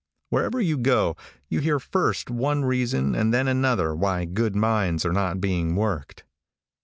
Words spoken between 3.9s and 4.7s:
why good